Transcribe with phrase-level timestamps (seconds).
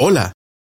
[0.00, 0.32] Hola,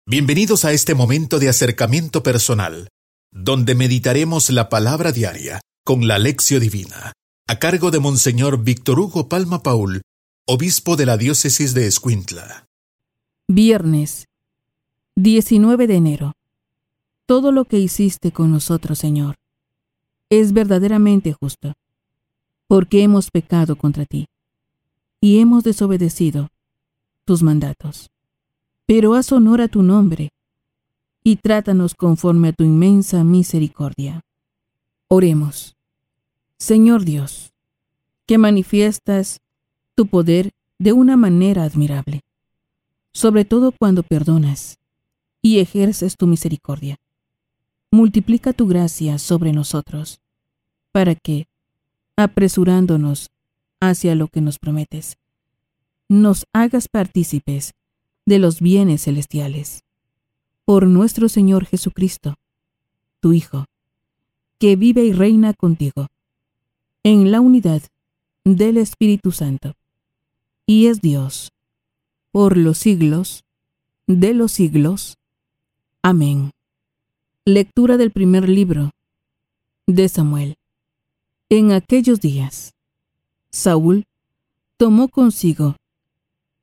[0.07, 2.87] bienvenidos a este momento de acercamiento personal,
[3.33, 7.15] donde meditaremos la palabra diaria con la lección divina,
[7.49, 10.03] a cargo de Monseñor Víctor Hugo Palma Paul,
[10.47, 12.67] obispo de la diócesis de Escuintla.
[13.49, 14.27] Viernes,
[15.17, 16.33] 19 de enero.
[17.27, 19.35] Todo lo que hiciste con nosotros, Señor,
[20.31, 21.73] es verdaderamente justo,
[22.69, 24.27] porque hemos pecado contra ti
[25.21, 26.51] y hemos desobedecido
[27.25, 28.13] tus mandatos
[28.89, 30.31] pero haz honor a tu nombre
[31.23, 34.23] y trátanos conforme a tu inmensa misericordia.
[35.09, 35.77] Oremos.
[36.57, 37.53] Señor Dios,
[38.25, 39.41] que manifiestas
[39.95, 42.23] tu poder de una manera admirable,
[43.13, 44.79] sobre todo cuando perdonas
[45.43, 46.97] y ejerces tu misericordia.
[47.91, 50.19] Multiplica tu gracia sobre nosotros,
[50.93, 51.47] para que,
[52.17, 53.29] apresurándonos
[53.81, 55.19] hacia lo que nos prometes,
[56.09, 57.75] nos hagas partícipes
[58.29, 59.85] de los bienes celestiales.
[60.67, 62.35] Por nuestro Señor Jesucristo,
[63.21, 63.65] tu Hijo,
[64.59, 66.09] que vive y reina contigo,
[67.05, 67.83] en la unidad
[68.45, 69.73] del Espíritu Santo,
[70.67, 71.53] y es Dios,
[72.31, 73.45] por los siglos
[74.07, 75.17] de los siglos.
[76.03, 76.51] Amén.
[77.47, 78.91] Lectura del primer libro
[79.87, 80.57] de Samuel.
[81.49, 82.75] En aquellos días,
[83.51, 84.05] Saúl
[84.77, 85.77] tomó consigo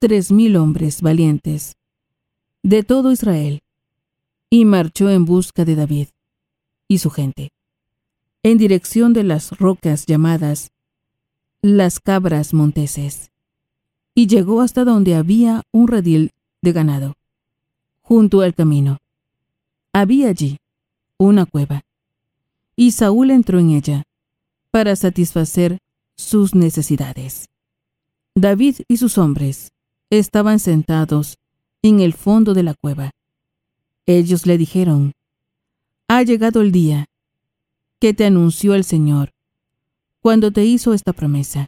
[0.06, 1.78] tres mil hombres valientes
[2.62, 3.64] de todo Israel,
[4.52, 6.10] y marchó en busca de David
[6.88, 7.54] y su gente,
[8.44, 10.70] en dirección de las rocas llamadas
[11.64, 13.32] las cabras monteses,
[14.14, 17.16] y llegó hasta donde había un redil de ganado,
[18.04, 19.00] junto al camino.
[19.92, 20.60] Había allí
[21.18, 21.84] una cueva,
[22.76, 24.04] y Saúl entró en ella
[24.70, 25.80] para satisfacer
[26.16, 27.50] sus necesidades.
[28.36, 29.72] David y sus hombres
[30.10, 31.38] estaban sentados
[31.82, 33.12] en el fondo de la cueva.
[34.06, 35.14] Ellos le dijeron,
[36.08, 37.06] Ha llegado el día
[38.00, 39.32] que te anunció el Señor
[40.22, 41.68] cuando te hizo esta promesa.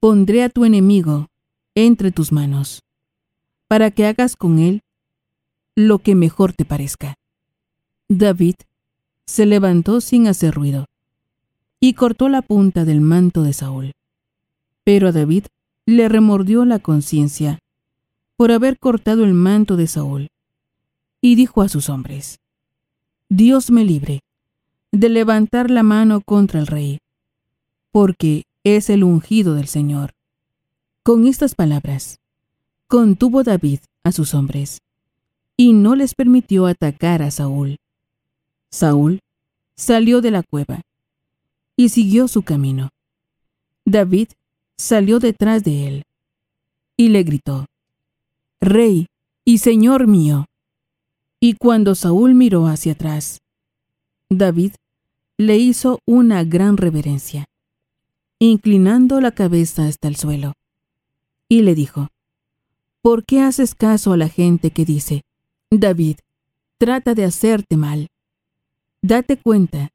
[0.00, 1.28] Pondré a tu enemigo
[1.74, 2.82] entre tus manos,
[3.68, 4.82] para que hagas con él
[5.74, 7.14] lo que mejor te parezca.
[8.08, 8.54] David
[9.26, 10.86] se levantó sin hacer ruido
[11.80, 13.92] y cortó la punta del manto de Saúl.
[14.84, 15.46] Pero a David
[15.86, 17.58] le remordió la conciencia
[18.36, 20.28] por haber cortado el manto de Saúl,
[21.20, 22.40] y dijo a sus hombres,
[23.28, 24.20] Dios me libre
[24.92, 26.98] de levantar la mano contra el rey,
[27.90, 30.12] porque es el ungido del Señor.
[31.02, 32.18] Con estas palabras,
[32.88, 34.80] contuvo David a sus hombres,
[35.56, 37.76] y no les permitió atacar a Saúl.
[38.70, 39.20] Saúl
[39.76, 40.82] salió de la cueva
[41.76, 42.90] y siguió su camino.
[43.84, 44.28] David
[44.76, 46.02] salió detrás de él
[46.96, 47.66] y le gritó,
[48.60, 49.06] Rey
[49.44, 50.46] y Señor mío.
[51.40, 53.38] Y cuando Saúl miró hacia atrás,
[54.30, 54.72] David
[55.36, 57.46] le hizo una gran reverencia,
[58.38, 60.54] inclinando la cabeza hasta el suelo,
[61.48, 62.08] y le dijo,
[63.02, 65.22] ¿Por qué haces caso a la gente que dice,
[65.70, 66.16] David,
[66.78, 68.08] trata de hacerte mal?
[69.02, 69.90] Date cuenta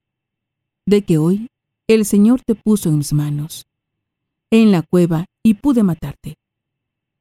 [0.85, 1.47] de que hoy
[1.87, 3.68] el Señor te puso en mis manos
[4.51, 6.35] en la cueva y pude matarte.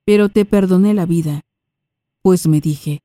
[0.05, 1.43] Pero te perdoné la vida,
[2.23, 3.01] pues me dije,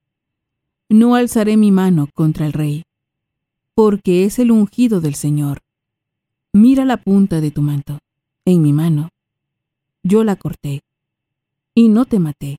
[0.89, 2.83] no alzaré mi mano contra el rey,
[3.75, 5.59] porque es el ungido del Señor.
[6.53, 7.99] Mira la punta de tu manto,
[8.45, 9.09] en mi mano.
[10.03, 10.81] Yo la corté,
[11.73, 12.57] y no te maté.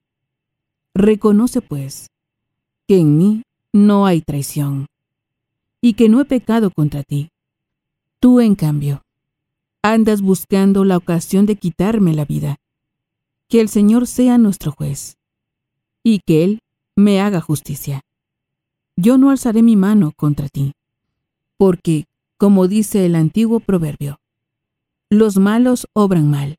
[0.93, 2.09] Reconoce, pues,
[2.87, 4.87] que en mí no hay traición,
[5.81, 7.29] y que no he pecado contra ti.
[8.19, 9.04] Tú, en cambio,
[9.93, 12.57] andas buscando la ocasión de quitarme la vida.
[13.47, 15.17] Que el Señor sea nuestro juez,
[16.01, 16.63] y que Él
[16.95, 18.01] me haga justicia.
[18.95, 20.73] Yo no alzaré mi mano contra ti,
[21.57, 22.05] porque,
[22.37, 24.19] como dice el antiguo proverbio,
[25.11, 26.57] los malos obran mal.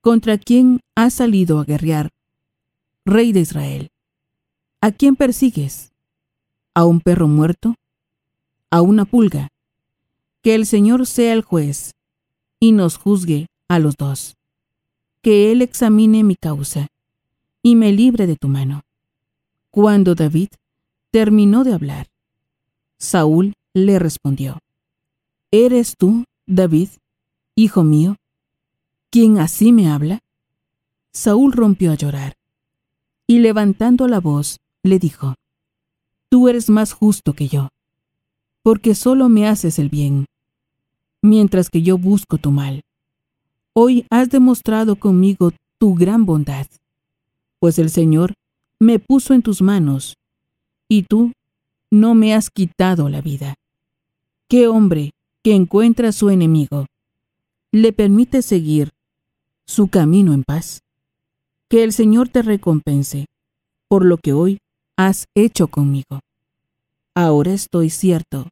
[0.00, 2.08] ¿Contra quién has salido a guerrear,
[3.04, 3.90] Rey de Israel?
[4.80, 5.92] ¿A quién persigues?
[6.72, 7.74] ¿A un perro muerto?
[8.70, 9.48] ¿A una pulga?
[10.40, 11.92] Que el Señor sea el juez
[12.60, 14.36] y nos juzgue a los dos.
[15.22, 16.88] Que Él examine mi causa
[17.62, 18.82] y me libre de tu mano.
[19.70, 20.48] Cuando David
[21.10, 22.08] terminó de hablar,
[22.98, 24.58] Saúl le respondió,
[25.50, 26.90] ¿Eres tú, David,
[27.56, 28.16] hijo mío,
[29.10, 30.20] quien así me habla?
[31.12, 32.34] Saúl rompió a llorar
[33.26, 35.34] y levantando la voz le dijo,
[36.28, 37.68] Tú eres más justo que yo,
[38.62, 40.26] porque solo me haces el bien
[41.22, 42.82] mientras que yo busco tu mal.
[43.72, 46.66] Hoy has demostrado conmigo tu gran bondad,
[47.58, 48.34] pues el Señor
[48.78, 50.16] me puso en tus manos,
[50.88, 51.32] y tú
[51.90, 53.54] no me has quitado la vida.
[54.48, 55.12] ¿Qué hombre
[55.42, 56.86] que encuentra a su enemigo
[57.72, 58.90] le permite seguir
[59.66, 60.82] su camino en paz?
[61.68, 63.26] Que el Señor te recompense
[63.88, 64.58] por lo que hoy
[64.96, 66.20] has hecho conmigo.
[67.14, 68.48] Ahora estoy cierto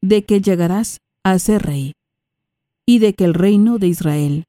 [0.00, 1.94] de que llegarás a ser rey
[2.86, 4.44] y de que el reino de Israel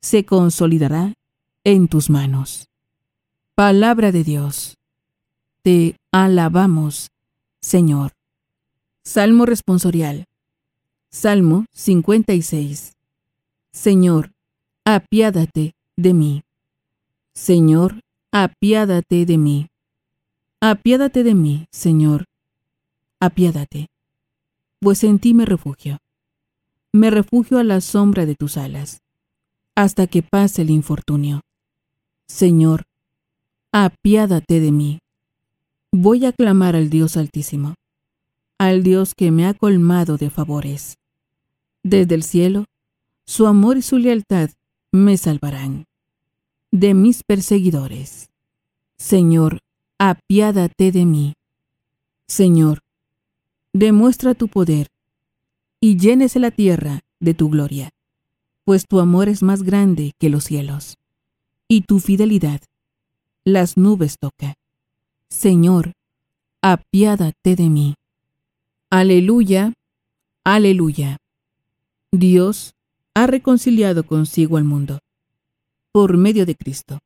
[0.00, 1.14] se consolidará
[1.64, 2.68] en tus manos.
[3.54, 4.78] Palabra de Dios.
[5.62, 7.10] Te alabamos,
[7.60, 8.12] Señor.
[9.04, 10.26] Salmo responsorial.
[11.10, 12.94] Salmo 56.
[13.70, 14.32] Señor,
[14.84, 16.42] apiádate de mí.
[17.32, 18.00] Señor,
[18.32, 19.68] apiádate de mí.
[20.60, 22.24] Apiádate de mí, Señor.
[23.20, 23.91] Apiádate.
[24.82, 25.98] Pues en ti me refugio.
[26.90, 29.00] Me refugio a la sombra de tus alas,
[29.76, 31.42] hasta que pase el infortunio.
[32.26, 32.82] Señor,
[33.70, 34.98] apiádate de mí.
[35.92, 37.76] Voy a clamar al Dios Altísimo,
[38.58, 40.98] al Dios que me ha colmado de favores.
[41.84, 42.64] Desde el cielo,
[43.24, 44.50] su amor y su lealtad
[44.90, 45.84] me salvarán
[46.72, 48.30] de mis perseguidores.
[48.96, 49.60] Señor,
[49.98, 51.34] apiádate de mí.
[52.26, 52.81] Señor,
[53.72, 54.88] demuestra tu poder
[55.80, 57.90] y llénese la tierra de tu gloria,
[58.64, 60.98] pues tu amor es más grande que los cielos,
[61.68, 62.60] y tu fidelidad
[63.44, 64.54] las nubes toca.
[65.28, 65.92] Señor,
[66.60, 67.94] apiádate de mí.
[68.90, 69.72] Aleluya,
[70.44, 71.18] aleluya.
[72.12, 72.74] Dios
[73.14, 74.98] ha reconciliado consigo al mundo
[75.92, 76.98] por medio de Cristo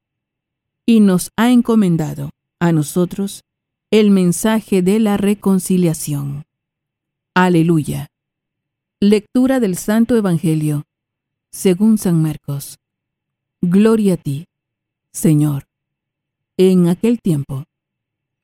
[0.84, 2.30] y nos ha encomendado
[2.60, 3.42] a nosotros
[3.90, 6.45] el mensaje de la reconciliación.
[7.38, 8.08] Aleluya.
[8.98, 10.84] Lectura del Santo Evangelio
[11.50, 12.78] según San Marcos.
[13.60, 14.46] Gloria a ti,
[15.12, 15.66] Señor.
[16.56, 17.64] En aquel tiempo,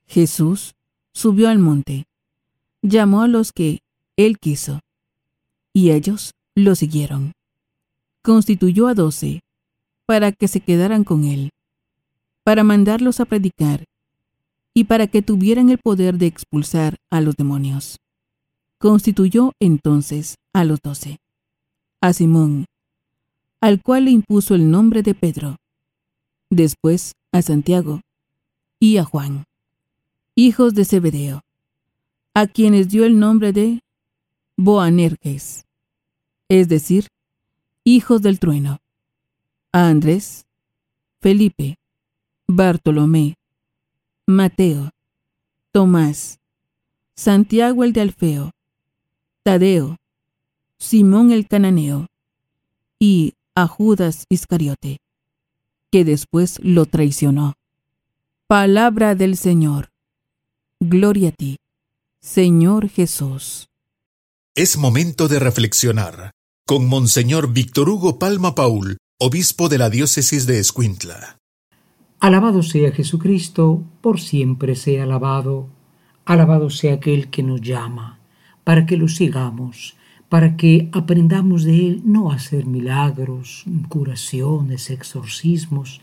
[0.06, 0.74] Jesús
[1.14, 2.04] subió al monte,
[2.82, 3.80] llamó a los que
[4.18, 4.80] él quiso,
[5.72, 7.32] y ellos lo siguieron.
[8.20, 9.40] Constituyó a doce
[10.04, 11.48] para que se quedaran con él,
[12.44, 13.86] para mandarlos a predicar
[14.74, 17.96] y para que tuvieran el poder de expulsar a los demonios.
[18.82, 21.20] Constituyó entonces a los doce,
[22.00, 22.66] a Simón,
[23.60, 25.58] al cual le impuso el nombre de Pedro,
[26.50, 28.00] después a Santiago
[28.80, 29.44] y a Juan,
[30.34, 31.42] hijos de Zebedeo,
[32.34, 33.84] a quienes dio el nombre de
[34.56, 35.64] Boanerges,
[36.48, 37.06] es decir,
[37.84, 38.80] hijos del trueno,
[39.70, 40.44] a Andrés,
[41.20, 41.78] Felipe,
[42.48, 43.36] Bartolomé,
[44.26, 44.90] Mateo,
[45.70, 46.40] Tomás,
[47.14, 48.50] Santiago el de Alfeo,
[49.42, 49.96] Tadeo,
[50.78, 52.06] Simón el cananeo
[52.98, 54.98] y a Judas Iscariote
[55.92, 57.52] que después lo traicionó.
[58.46, 59.90] Palabra del Señor.
[60.80, 61.58] Gloria a ti,
[62.20, 63.68] Señor Jesús.
[64.54, 66.32] Es momento de reflexionar
[66.66, 71.38] con Monseñor Víctor Hugo Palma Paul, obispo de la diócesis de Escuintla.
[72.20, 75.68] Alabado sea Jesucristo, por siempre sea alabado.
[76.24, 78.20] Alabado sea aquel que nos llama,
[78.64, 79.96] para que lo sigamos
[80.32, 86.00] para que aprendamos de Él no hacer milagros, curaciones, exorcismos.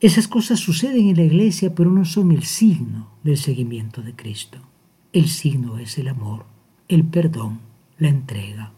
[0.00, 4.58] Esas cosas suceden en la iglesia, pero no son el signo del seguimiento de Cristo.
[5.12, 6.46] El signo es el amor,
[6.88, 7.60] el perdón,
[7.96, 8.72] la entrega.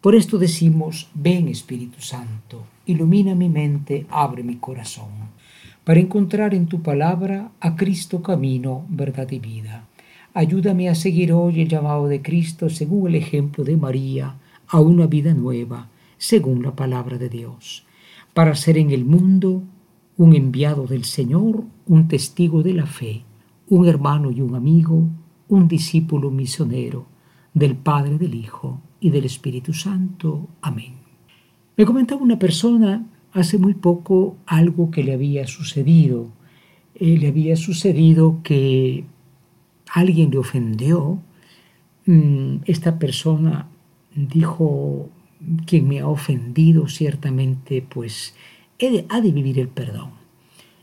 [0.00, 5.10] Por esto decimos, ven Espíritu Santo, ilumina mi mente, abre mi corazón,
[5.82, 9.88] para encontrar en tu palabra a Cristo camino, verdad y vida.
[10.36, 14.34] Ayúdame a seguir hoy el llamado de Cristo según el ejemplo de María
[14.66, 17.86] a una vida nueva, según la palabra de Dios,
[18.32, 19.62] para ser en el mundo
[20.16, 23.22] un enviado del Señor, un testigo de la fe,
[23.68, 25.08] un hermano y un amigo,
[25.48, 27.06] un discípulo misionero
[27.54, 30.48] del Padre, del Hijo y del Espíritu Santo.
[30.62, 30.94] Amén.
[31.76, 36.32] Me comentaba una persona hace muy poco algo que le había sucedido.
[36.96, 39.04] Eh, le había sucedido que
[39.90, 41.20] alguien le ofendió,
[42.06, 43.68] mm, esta persona
[44.14, 45.10] dijo,
[45.66, 48.34] quien me ha ofendido ciertamente, pues
[49.08, 50.10] ha de vivir el perdón.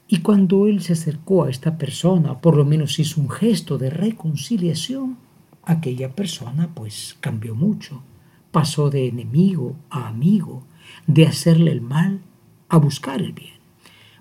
[0.08, 3.90] Y cuando él se acercó a esta persona, por lo menos hizo un gesto de
[3.90, 5.18] reconciliación,
[5.64, 8.04] aquella persona pues cambió mucho.
[8.52, 10.66] Pasó de enemigo a amigo,
[11.08, 12.22] de hacerle el mal
[12.68, 13.54] a buscar el bien.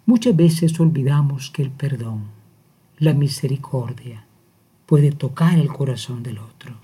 [0.07, 2.27] Muchas veces olvidamos que el perdón,
[2.99, 4.27] la misericordia,
[4.91, 6.75] puede tocar el corazón del otro.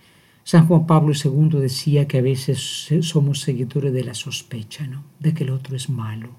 [0.44, 5.02] San Juan Pablo II decía que a veces somos seguidores de la sospecha, ¿no?
[5.18, 6.30] de que el otro es malo,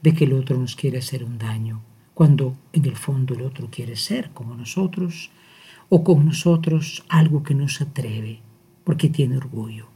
[0.00, 1.82] de que el otro nos quiere hacer un daño,
[2.14, 5.30] cuando en el fondo el otro quiere ser como nosotros
[5.90, 8.40] o con nosotros algo que no se atreve
[8.82, 9.88] porque tiene orgullo.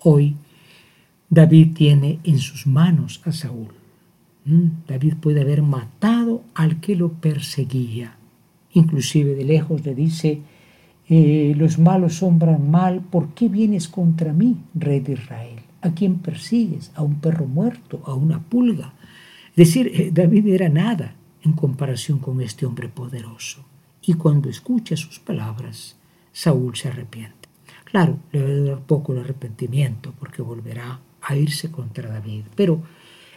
[0.00, 0.34] Hoy
[1.30, 3.68] David tiene en sus manos a Saúl.
[4.44, 8.16] Mm, David puede haber matado al que lo perseguía.
[8.72, 10.42] Inclusive de lejos le dice,
[11.08, 15.60] eh, los malos sombran mal, ¿por qué vienes contra mí, rey de Israel?
[15.82, 16.92] ¿A quién persigues?
[16.94, 18.02] ¿A un perro muerto?
[18.06, 18.94] ¿A una pulga?
[19.50, 23.64] Es decir, eh, David era nada en comparación con este hombre poderoso.
[24.00, 25.96] Y cuando escucha sus palabras,
[26.32, 27.48] Saúl se arrepiente.
[27.84, 32.44] Claro, le va a durar poco el arrepentimiento porque volverá a irse contra David.
[32.56, 32.82] Pero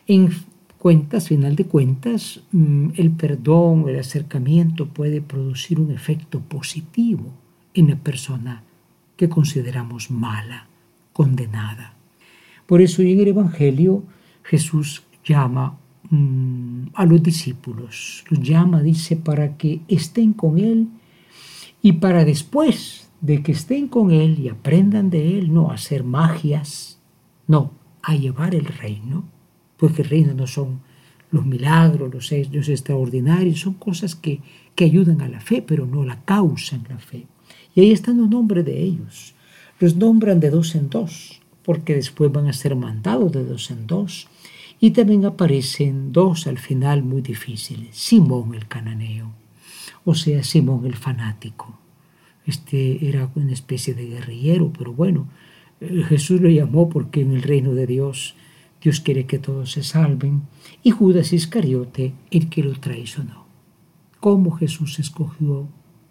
[0.07, 0.29] en
[0.77, 7.33] cuentas, final de cuentas, mm, el perdón, el acercamiento puede producir un efecto positivo
[7.77, 8.63] en la persona
[9.15, 10.67] que consideramos mala,
[11.13, 11.93] condenada.
[12.65, 14.03] Por eso en el Evangelio
[14.43, 15.77] Jesús llama
[16.09, 20.87] mm, a los discípulos, los llama, dice, para que estén con Él
[21.81, 26.03] y para después de que estén con Él y aprendan de Él, no a hacer
[26.03, 26.99] magias,
[27.47, 29.23] no, a llevar el reino,
[29.77, 30.81] porque el reino no son
[31.29, 34.41] los milagros, los hechos extraordinarios, son cosas que,
[34.75, 37.27] que ayudan a la fe, pero no la causan la fe.
[37.77, 39.35] Y ahí están los nombres de ellos.
[39.79, 43.85] Los nombran de dos en dos, porque después van a ser mandados de dos en
[43.85, 44.27] dos.
[44.79, 47.95] Y también aparecen dos al final muy difíciles.
[47.95, 49.31] Simón el cananeo,
[50.05, 51.77] o sea, Simón el fanático.
[52.47, 55.27] Este era una especie de guerrillero, pero bueno,
[55.79, 58.33] eh, Jesús lo llamó porque en el reino de Dios
[58.81, 60.47] Dios quiere que todos se salven.
[60.81, 63.45] Y Judas Iscariote, el que lo traicionó.
[64.19, 65.67] ¿Cómo Jesús escogió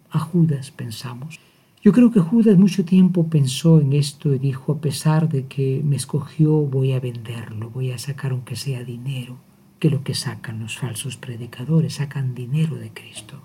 [0.09, 1.41] a Judas, pensamos?
[1.87, 5.81] Yo creo que Judas mucho tiempo pensó en esto y dijo, a pesar de que
[5.85, 9.37] me escogió, voy a venderlo, voy a sacar aunque sea dinero,
[9.79, 13.39] que lo que sacan los falsos predicadores, sacan dinero de Cristo.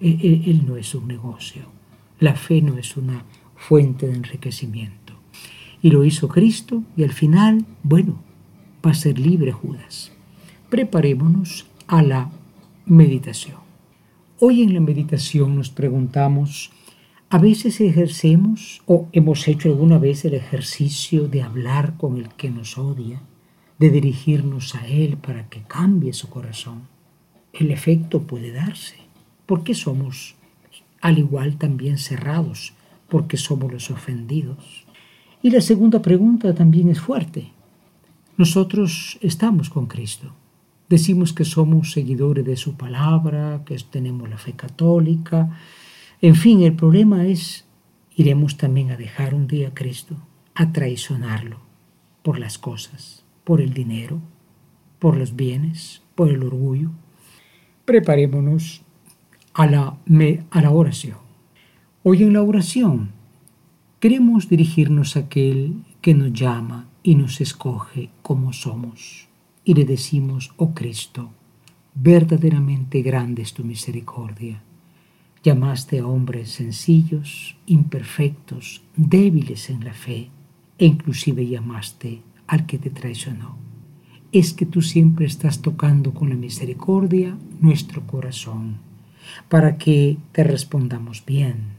[0.00, 1.64] Él, e, él no es un negocio.
[2.20, 5.12] La fe no es una fuente de enriquecimiento.
[5.82, 8.18] Y lo hizo Cristo y al final, bueno,
[8.82, 10.10] va a ser libre Judas.
[10.70, 12.30] Preparémonos a la
[12.86, 13.58] meditación.
[14.40, 16.72] Hoy en la meditación nos preguntamos,
[17.34, 22.48] a veces ejercemos o hemos hecho alguna vez el ejercicio de hablar con el que
[22.48, 23.22] nos odia,
[23.76, 26.82] de dirigirnos a él para que cambie su corazón.
[27.52, 28.98] El efecto puede darse,
[29.46, 30.36] porque somos
[31.00, 32.72] al igual también cerrados,
[33.08, 34.86] porque somos los ofendidos.
[35.42, 37.50] Y la segunda pregunta también es fuerte.
[38.36, 40.32] Nosotros estamos con Cristo.
[40.88, 45.50] Decimos que somos seguidores de su palabra, que tenemos la fe católica,
[46.24, 47.66] en fin, el problema es,
[48.16, 50.16] iremos también a dejar un día a Cristo,
[50.54, 51.58] a traicionarlo
[52.22, 54.22] por las cosas, por el dinero,
[55.00, 56.92] por los bienes, por el orgullo.
[57.84, 58.80] Preparémonos
[59.52, 59.98] a la,
[60.50, 61.18] a la oración.
[62.02, 63.10] Hoy en la oración
[64.00, 69.28] queremos dirigirnos a aquel que nos llama y nos escoge como somos.
[69.62, 71.32] Y le decimos, oh Cristo,
[71.94, 74.62] verdaderamente grande es tu misericordia
[75.44, 80.30] Llamaste a hombres sencillos, imperfectos, débiles en la fe,
[80.78, 83.58] e inclusive llamaste al que te traicionó.
[84.32, 88.78] Es que tú siempre estás tocando con la misericordia nuestro corazón,
[89.50, 91.74] para que te respondamos bien.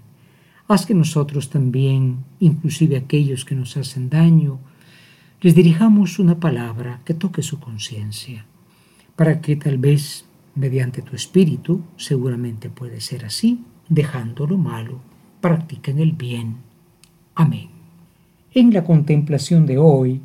[0.67, 4.59] Haz que nosotros también, inclusive aquellos que nos hacen daño,
[5.41, 8.45] les dirijamos una palabra que toque su conciencia,
[9.15, 14.99] para que tal vez mediante tu espíritu, seguramente puede ser así, dejando lo malo,
[15.41, 16.57] practiquen el bien.
[17.35, 17.69] Amén.
[18.53, 20.21] En la contemplación de hoy,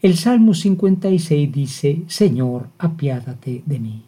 [0.00, 4.04] el Salmo 56 dice, Señor, apiádate de mí.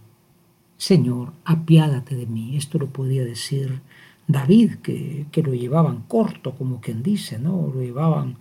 [0.77, 2.57] Señor, apiádate de mí.
[2.57, 3.81] Esto lo podía decir
[4.29, 7.73] David, que, que lo llevaban corto, como quien dice, ¿no?
[7.75, 8.37] Lo llevaban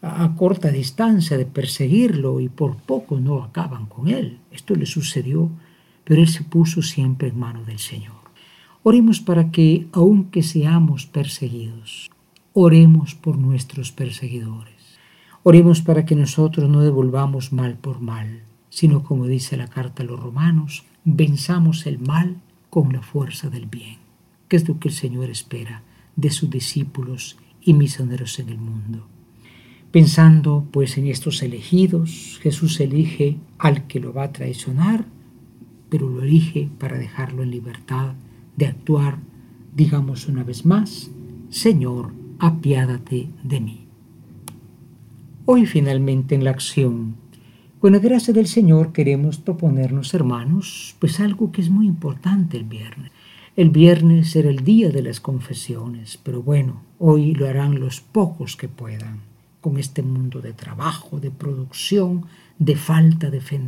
[0.00, 4.38] a, a corta distancia de perseguirlo y por poco no acaban con él.
[4.50, 5.50] Esto le sucedió
[6.06, 8.14] pero Él se puso siempre en mano del Señor.
[8.84, 12.08] Oremos para que, aunque seamos perseguidos,
[12.52, 15.00] oremos por nuestros perseguidores.
[15.42, 20.06] Oremos para que nosotros no devolvamos mal por mal, sino como dice la carta a
[20.06, 22.36] los romanos, venzamos el mal
[22.70, 23.98] con la fuerza del bien,
[24.46, 25.82] que es lo que el Señor espera
[26.14, 29.08] de sus discípulos y misioneros en el mundo.
[29.90, 35.15] Pensando pues en estos elegidos, Jesús elige al que lo va a traicionar
[35.88, 38.14] pero lo elige para dejarlo en libertad
[38.56, 39.18] de actuar,
[39.74, 41.10] digamos una vez más,
[41.50, 43.86] Señor, apiádate de mí.
[45.44, 47.16] Hoy finalmente en la acción,
[47.78, 52.64] Con la gracia del Señor queremos proponernos, hermanos, pues algo que es muy importante el
[52.64, 53.12] viernes.
[53.54, 58.56] El viernes era el día de las confesiones, pero bueno, hoy lo harán los pocos
[58.56, 59.20] que puedan,
[59.60, 62.24] con este mundo de trabajo, de producción,
[62.58, 63.60] de falta de fe.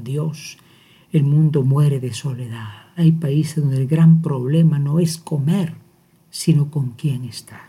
[1.10, 2.68] El mundo muere de soledad.
[2.94, 5.72] Hay países donde el gran problema no es comer,
[6.28, 7.68] sino con quién estar.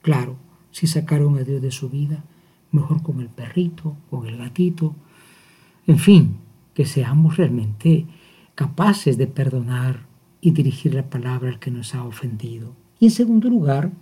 [0.00, 0.36] Claro,
[0.72, 2.24] si sacaron a Dios de su vida,
[2.72, 4.96] mejor con el perrito, con el gatito,
[5.86, 6.38] en fin,
[6.74, 8.06] que seamos realmente
[8.56, 10.06] capaces de perdonar
[10.40, 12.74] y dirigir la palabra al que nos ha ofendido.
[12.98, 13.92] Y en segundo lugar,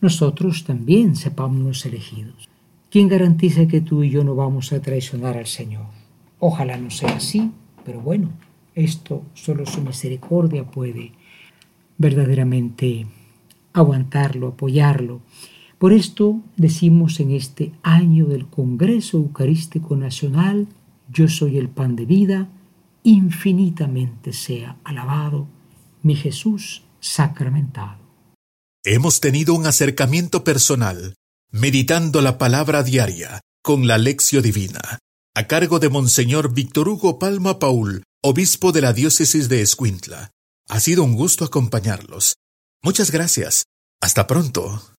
[0.00, 2.48] nosotros también sepamos los elegidos.
[2.90, 5.86] ¿Quién garantiza que tú y yo no vamos a traicionar al Señor?
[6.40, 7.52] Ojalá no sea así,
[7.86, 8.32] pero bueno,
[8.74, 11.12] esto solo su misericordia puede
[11.96, 13.06] verdaderamente
[13.72, 15.20] aguantarlo, apoyarlo.
[15.78, 20.66] Por esto decimos en este año del Congreso Eucarístico Nacional
[21.08, 22.48] yo soy el pan de vida,
[23.04, 25.46] infinitamente sea alabado
[26.02, 27.98] mi Jesús sacramentado.
[28.84, 31.14] Hemos tenido un acercamiento personal,
[31.52, 34.98] meditando la palabra diaria con la lección divina,
[35.36, 40.30] a cargo de Monseñor Víctor Hugo Palma Paul, obispo de la diócesis de Escuintla.
[40.66, 42.36] Ha sido un gusto acompañarlos.
[42.82, 43.66] Muchas gracias.
[44.00, 44.95] Hasta pronto.